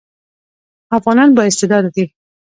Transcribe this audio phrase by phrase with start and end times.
[0.97, 2.05] افغانان با استعداده دي